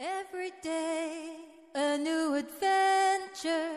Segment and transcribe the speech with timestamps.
[0.00, 1.40] Every day
[1.74, 3.74] a new adventure.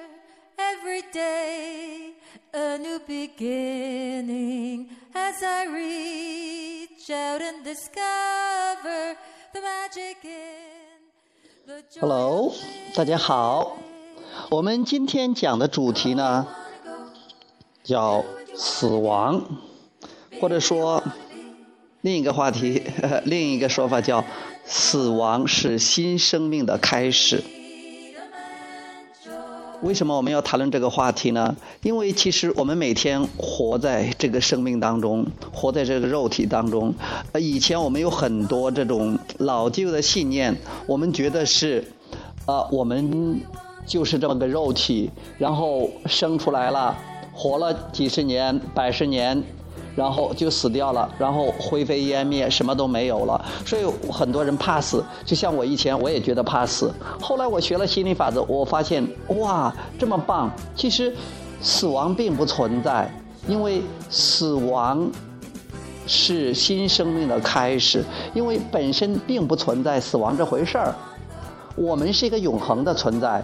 [0.55, 2.13] Every day
[2.53, 4.89] a new beginning.
[5.15, 9.17] As I reach out and discover
[9.51, 12.53] the magic in the joy Hello，
[12.93, 13.77] 大家好。
[14.51, 16.45] 我们今天讲的主题呢，
[17.83, 18.23] 叫
[18.55, 19.43] 死亡，
[20.39, 21.03] 或者说
[22.01, 24.23] 另一个话题，呵呵另一个说法叫
[24.65, 27.43] 死亡是新生命的开始。
[29.81, 31.55] 为什么我们要谈论这个话题呢？
[31.81, 36.93] 因为其实我们每天活在这个生命当中，活在这个肉体当中。
[37.31, 41.83] 呃，以前我们有很多这种老旧的信念，我们觉得是，
[42.45, 43.41] 呃，我们
[43.87, 45.09] 就是这么个肉体，
[45.39, 46.95] 然后生出来了，
[47.33, 49.43] 活了几十年、百十年，
[49.95, 53.45] 然后就死掉了，然后灰飞烟灭，什么都没有了。
[53.65, 56.91] 所以很多人怕死，就像我以前我也觉得怕死。
[57.19, 59.05] 后来我学了心理法则，我发现
[59.37, 60.49] 哇，这么棒！
[60.75, 61.15] 其实
[61.61, 63.13] 死亡并不存在，
[63.47, 65.09] 因为死亡
[66.07, 70.95] 是新生命的开始，因为本身并不存在死亡这回事儿。
[71.75, 73.43] 我们是一个永恒的存在，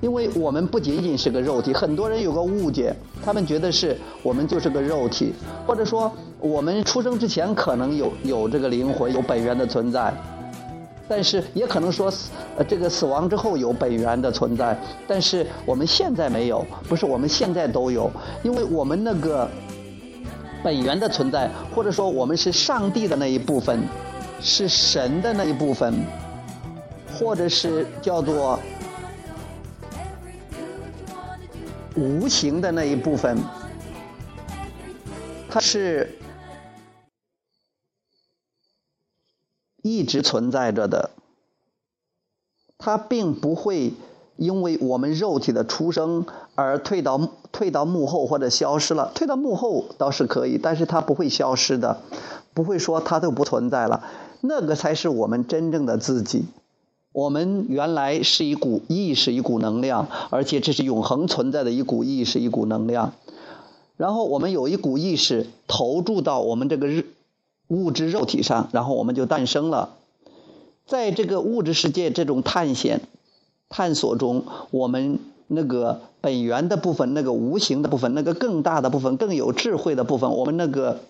[0.00, 1.72] 因为我们不仅仅是个肉体。
[1.72, 2.94] 很多人有个误解，
[3.24, 5.32] 他们觉得是我们就是个肉体，
[5.66, 10.12] 或者说我们出生之前可能有有这个灵魂，有本源的存在，
[11.08, 18.10] 但是也可能说死呃这个死亡之后有本源的存在，但是我们现在没有，不是我们现在都有，
[18.42, 19.48] 因为我们那个
[20.62, 23.80] 本源的存在，或者说我们是上帝的那一部分，
[24.40, 25.94] 是神的那一部分。
[27.18, 28.58] 或者是叫做
[31.96, 33.38] 无形的那一部分，
[35.48, 36.18] 它是
[39.82, 41.10] 一直存在着的。
[42.78, 43.94] 它并不会
[44.36, 47.18] 因为我们肉体的出生而退到
[47.50, 49.10] 退到幕后或者消失了。
[49.14, 52.02] 退到幕后倒是可以，但是它不会消失的，
[52.52, 54.04] 不会说它都不存在了。
[54.42, 56.44] 那个才是我们真正的自己。
[57.16, 63.14] 我们原来是一股意识，一股能量，而且这是永恒存在的一股意识，一股能量。
[63.96, 67.06] 然后我们有一股意识投注到我们这个日
[67.68, 69.94] 物质肉体上，然后我们就诞生了。
[70.84, 73.00] 在这个物质世界这种探险、
[73.70, 81.00] 探索中，我们那个本源的部分、那个无形的部分、那个更大的部分、更有智慧的部分，我们那个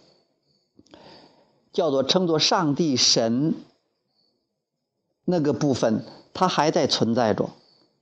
[1.72, 3.54] 叫做称作上帝神。
[5.28, 7.50] 那个部分它还在存在着，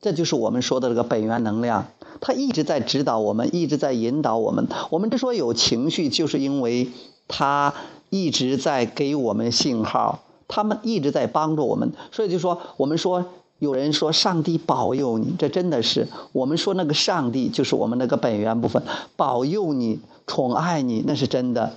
[0.01, 1.87] 这就是我们说的这个本源能量，
[2.21, 4.69] 它一直在指导我们，一直在引导我们。
[4.91, 6.91] 我们之所以有情绪，就是因为
[7.27, 7.73] 它
[8.11, 11.93] 一直在给我们信号，他们一直在帮助我们。
[12.12, 13.25] 所以就说，我们说
[13.59, 18.83] 有人说上帝保佑你，这真的是我们说那个上帝就是我们那个本源部分
[19.17, 21.73] 保佑你、宠爱你，那是真的。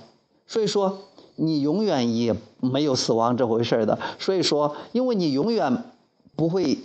[0.46, 0.98] 所以说。
[1.40, 5.84] 你永远也没有死亡这回事的，所以说，因为你永远
[6.34, 6.78] 不会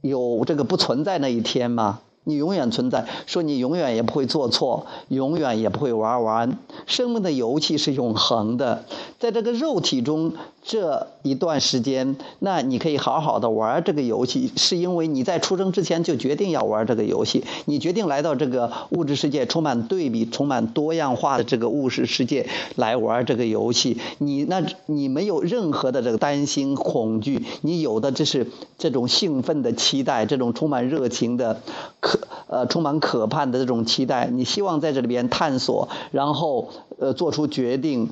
[0.00, 6.58] 有这个不存在那一天嘛，你永远存在，说你永远也不会做错，永远也不会玩完。
[6.86, 8.84] 生命的游戏是永恒的，
[9.18, 10.34] 在这个肉体中
[10.68, 23.96] 这一段时间，那你可以好好的玩这个游戏，是因为你在出生之前就决定要玩这个游戏，你决定来到这个物质世界，充满对比、充满多样化的这个物质世界来玩这个游戏。
[24.18, 28.46] 你那，你没有任何的这个担心、恐惧，你有的这是
[28.76, 31.62] 这种兴奋的期待，这种充满热情的
[32.00, 34.26] 可呃充满可盼的这种期待。
[34.26, 36.68] 你希望在这里边探索，然后
[36.98, 38.10] 呃做出决定，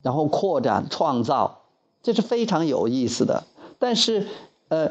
[0.00, 1.58] 然后扩展创造，
[2.04, 3.42] 这是非常有意思的。
[3.80, 4.28] 但是
[4.68, 4.88] 呃。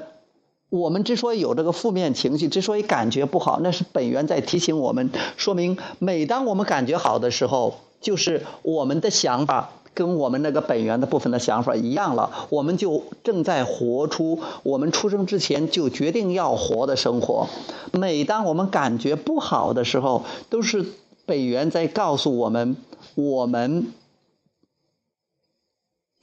[0.69, 17.47] 我们之所以有这个负面情绪，之所以感觉不好，那是本源在提醒我们，说明每当我们感觉好的时候，就是我们的想法跟我们那个本源的部分的想法一样了，我们就正在活出我们出生之前就决定要活的生活。
[17.91, 20.83] 每当我们感觉不好的时候，都是
[21.27, 22.75] 本源在告诉我们，
[23.13, 23.93] 我们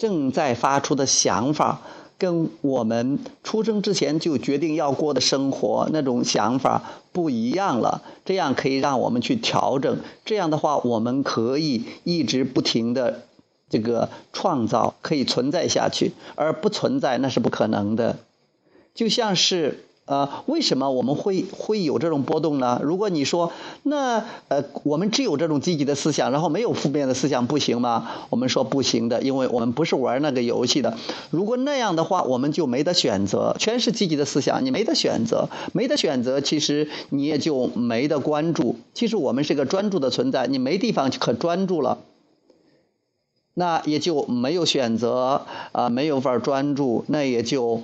[0.00, 1.82] 正在发出的想法。
[2.18, 6.82] 跟我们出生之前就决定要过的生活那种想法
[7.12, 10.00] 不一样了，这样可以让我们去调整。
[10.26, 13.22] 这样的话，我们可以一直不停的
[13.70, 18.18] 这个创造，可以存在下去，而不存在那是不可能的。
[18.92, 22.80] 就像是呃，为什么我们会会有这种波动呢？
[22.82, 23.52] 如果你说，
[23.84, 28.10] 那呃，我们只有这种积极的思想，然后没有负面的思想，不行吗？
[28.28, 30.96] 我们说不行的，因为我们不是玩那个游戏的。
[31.30, 38.74] 如果那样的话，我们就没得选择，全是积极的思想，你没得选择，没得选择，其实你也就没得关注。
[38.92, 41.98] 其实我们是个专注的存在，你没地方可专注了，
[43.54, 47.82] 那也就没有选择啊，没有法专注，那也就。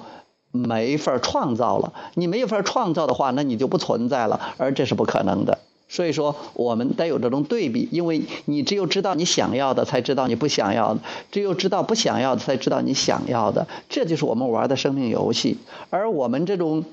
[0.56, 5.58] 没法创造了，你没法创造的话，那你就不存在了，而这是不可能的。
[5.88, 11.00] 所以说，我们得有这种对比，因为你只有知道你想要的，才知道你不想要的；
[11.30, 13.68] 只有知道不想要的，才知道你想要的。
[13.88, 15.58] 这就是我们玩的生命游戏。
[15.90, 16.84] 而我们这种，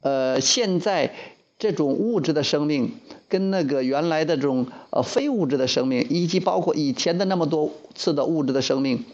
[0.00, 1.12] 呃，现在
[1.58, 2.92] 这种物质的生命，
[3.28, 9.04] 跟那个原来的这种呃非物质的生命，以及包括以前的那么多次的物质的生命。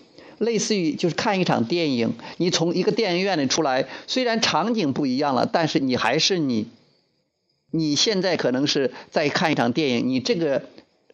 [0.42, 6.66] 类似于就是看一场电影，你从一个电影院里出来，虽然场景不一样了，但是你还是你。
[7.74, 10.62] 你现在可能是在看一场电影，你这个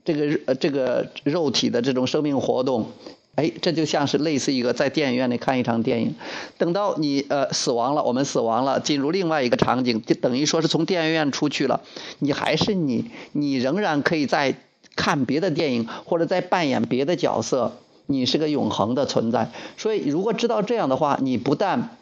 [0.05, 2.91] 这个呃这个肉体的这种生命活动，
[3.37, 6.17] 哎，这就像是类似一个在电影院里看一场电影。
[6.57, 11.81] 等到你呃死亡了，我们死亡了，进入另外一个场景，就等于说是从电影院出去了，
[12.19, 14.57] 你还是你，你仍然可以在
[14.97, 17.77] 看别的电影，或者在扮演别的角色。
[18.11, 21.97] 你是个永恒的存在，所以如果知道这样的话，你不但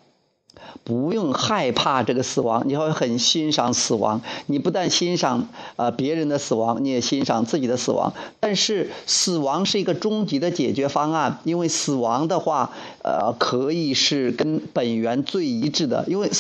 [0.85, 4.23] 不用害怕这个死亡，你会很欣赏死亡。
[4.47, 8.15] 你不但欣赏呃别人的死亡，你也欣赏自己的死亡。
[8.39, 12.71] 但是死亡是一个终极的解决方案，因为死亡的话，
[13.03, 16.31] 呃，可以是跟本源最一致的，因为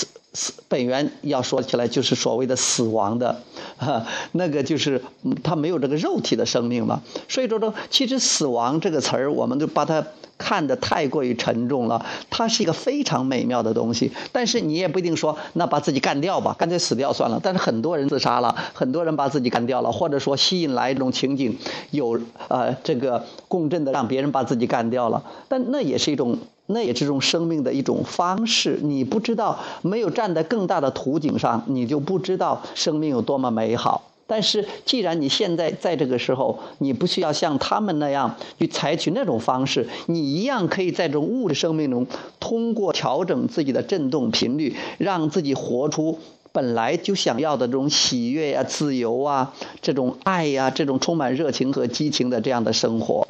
[0.68, 3.42] 本源要说起来就是所谓的死亡的，
[3.76, 5.02] 哈， 那个就是
[5.42, 7.02] 他没有这个肉体的生命嘛。
[7.28, 10.06] 所以说呢，其实死亡这个词儿，我们都把它
[10.38, 12.04] 看得太过于沉重了。
[12.28, 17.40] 它是一个非常美妙的东西，但是你也不一定说那把自己干掉吧，干脆死掉算了。
[17.42, 21.56] 但是很多人自杀了，很多人把自己干掉了，或者说吸引来一种情景，
[21.90, 26.38] 有呃这个共振的让别人把自己干掉了，但那也是一种。
[26.66, 28.78] 那也是种生命的一种方式。
[28.82, 34.10] 你不知道，没有站在更大的图景上，你就不知道生命有多么美好。
[34.28, 42.04] 但是，既然你现在在这个时候，你不需要像他们那样去采取那种方式，你一样可以在这种物质生命中，
[42.40, 46.18] 通过调整自己的振动频率，让自己活出
[46.50, 53.28] 本来就想要的这种喜悦呀、自由啊、这种爱呀、这种充满热情和激情的这样的生活。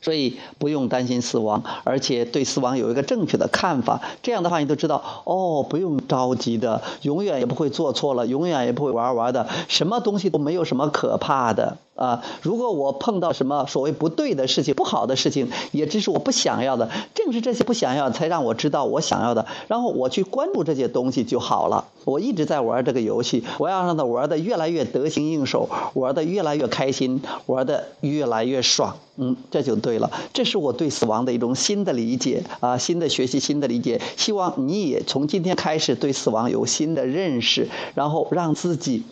[0.00, 4.00] 所以不用担心死亡，而且对死亡有一个正确的看法。
[4.22, 12.24] 这样的话，你都知道哦，不用着急的，永远也不会做错了，永远也不会玩玩的，什么东西都没有什么可怕的啊。
[12.40, 16.88] 如果我碰到什么所谓不对的事情、不好的事情，也只是我不想要的。
[17.14, 21.84] 正是这些不想要，才让我知道我想要的，然后我去关注这些东西就好了。
[22.04, 28.96] 我一直在玩这个游戏，我要让它玩的越来越得心应手，玩的越来越开心，玩的越来越爽。
[29.16, 30.10] 嗯，这就对了。
[30.32, 34.00] 这是我对死亡的一种新的理解啊，新的学习，新的理解。
[34.16, 39.02] 希望你也从今天开始对死亡有新的认识，然后让自己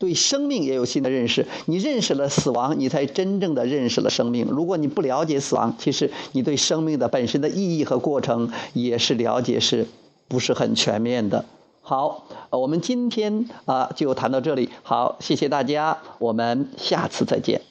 [0.00, 1.46] 对生命也有新的认识。
[1.66, 4.46] 你认识了死亡，你才真正的认识了生命。
[4.46, 9.86] 如果你不了解死亡，其实你对生命的本身的意义和过程也是了解是
[10.26, 11.44] 不是很全面的。
[11.82, 14.70] 好，我们今天啊就谈到这里。
[14.82, 17.69] 好，谢谢大家，我们下次再见。